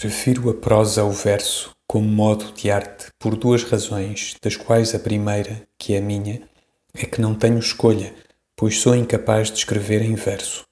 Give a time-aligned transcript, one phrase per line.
[0.00, 4.98] Prefiro a prosa ao verso como modo de arte por duas razões, das quais a
[5.00, 6.40] primeira, que é a minha,
[6.94, 8.14] é que não tenho escolha,
[8.54, 10.64] pois sou incapaz de escrever em verso.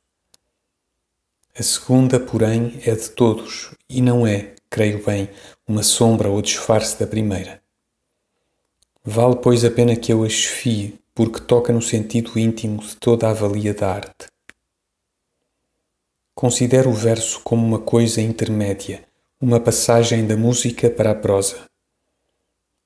[1.58, 5.28] A segunda, porém, é de todos e não é, creio bem,
[5.66, 7.60] uma sombra ou disfarce da primeira.
[9.04, 13.28] Vale, pois, a pena que eu a esfie, porque toca no sentido íntimo de toda
[13.28, 14.28] a valia da arte.
[16.32, 19.04] Considero o verso como uma coisa intermédia,
[19.38, 21.66] uma passagem da música para a prosa.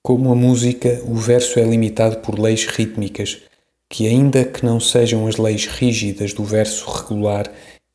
[0.02, 3.42] Como a música, o verso é limitado por leis rítmicas,
[3.88, 7.52] que, ainda que não sejam as leis rígidas do verso regular,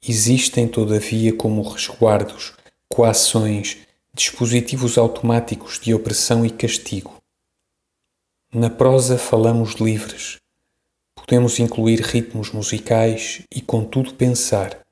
[0.08, 2.54] existem todavia como resguardos,
[2.88, 3.80] coações,
[4.14, 7.22] dispositivos automáticos de opressão e castigo.
[8.54, 10.38] Na prosa falamos livres.
[11.14, 14.85] Podemos incluir ritmos musicais e, contudo, pensar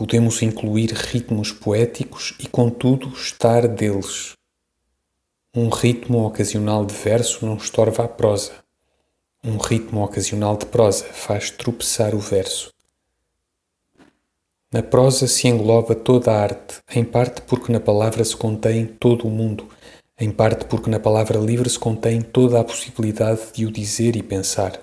[0.00, 4.32] Podemos incluir ritmos poéticos e, contudo, estar deles.
[5.54, 8.54] Um ritmo ocasional de verso não estorva a prosa.
[9.44, 12.72] Um ritmo ocasional de prosa faz tropeçar o verso.
[14.72, 19.28] Na prosa se engloba toda a arte, em parte porque na palavra se contém todo
[19.28, 19.68] o mundo,
[20.18, 24.22] em parte porque na palavra livre se contém toda a possibilidade de o dizer e
[24.22, 24.80] pensar.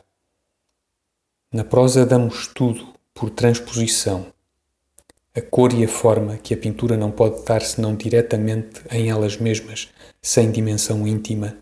[1.52, 4.37] Na prosa damos tudo por transposição
[5.38, 9.38] a cor e a forma que a pintura não pode dar senão diretamente em elas
[9.38, 9.88] mesmas,
[10.20, 11.58] sem dimensão íntima.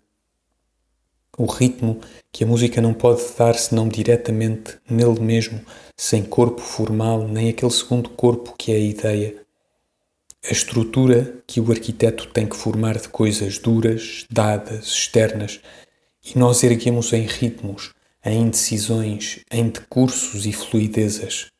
[1.36, 2.00] O ritmo
[2.32, 5.60] que a música não pode dar senão diretamente nele mesmo,
[5.94, 9.42] sem corpo formal, nem aquele segundo corpo que é a ideia.
[10.48, 15.60] A estrutura que o arquiteto tem que formar de coisas duras, dadas, externas,
[16.24, 17.92] e nós erguemos em ritmos,
[18.24, 21.50] em indecisões, em decursos e fluidezas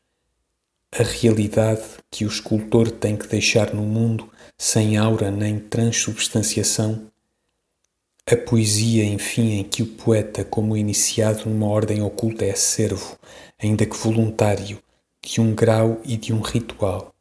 [0.99, 7.11] a realidade que o escultor tem que deixar no mundo sem aura nem transubstanciação,
[8.27, 13.19] a poesia, enfim, em que o poeta, como iniciado numa ordem oculta, é servo,
[13.59, 14.83] ainda que voluntário,
[15.23, 17.15] de um grau e de um ritual.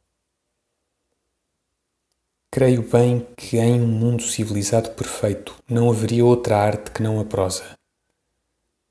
[2.50, 7.24] Creio bem que em um mundo civilizado perfeito não haveria outra arte que não a
[7.24, 7.76] prosa.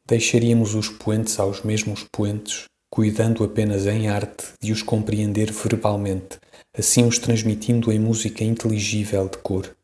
[0.06, 6.39] Deixaríamos os poentes aos mesmos poentes cuidando apenas em arte de os compreender verbalmente,
[6.73, 9.75] assim os transmitindo em música inteligível de cor.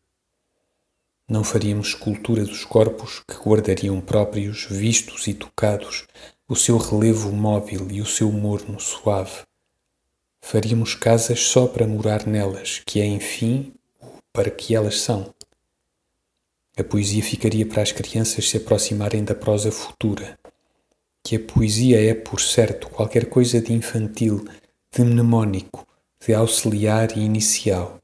[1.28, 6.06] Não faríamos escultura dos corpos que guardariam próprios, vistos e tocados,
[6.48, 9.42] o seu relevo móvel e o seu morno suave.
[10.40, 13.74] Faríamos casas só para morar nelas, que é, enfim,
[14.32, 15.34] para que elas são.
[16.78, 20.40] A poesia ficaria para as crianças se aproximarem da prosa futura,
[21.24, 24.48] que a poesia é, por certo, qualquer coisa de infantil,
[24.92, 25.88] de mnemónico,
[26.26, 28.00] de auxiliar e inicial.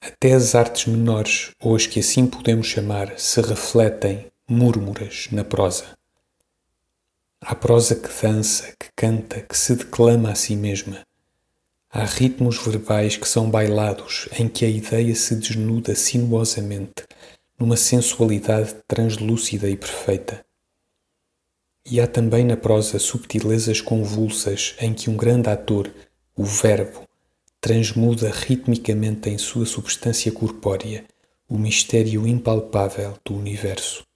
[0.00, 5.96] Até as artes menores, ou as que assim podemos chamar, se refletem, múrmuras, na prosa.
[7.40, 11.06] Há prosa que dança, que canta, que se declama a si mesma.
[11.90, 17.04] Há ritmos verbais que são bailados, em que a ideia se desnuda sinuosamente,
[17.58, 20.44] numa sensualidade translúcida e perfeita.
[21.90, 25.90] E há também na prosa subtilezas convulsas em que um grande ator,
[26.36, 27.02] o Verbo,
[27.60, 31.04] transmuda ritmicamente em sua substância corpórea
[31.48, 34.07] o mistério impalpável do universo.